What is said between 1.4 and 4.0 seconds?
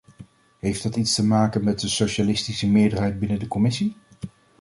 met de socialistische meerderheid binnen de commissie?